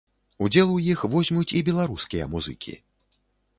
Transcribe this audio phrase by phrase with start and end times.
[0.45, 2.77] Удзел у іх возьмуць і беларускія музыкі.